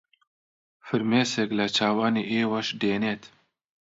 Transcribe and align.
فرمێسک 0.87 1.49
لە 1.59 1.65
چاوانی 1.77 2.27
ئێوەش 2.31 2.67
دێنێت 2.81 3.23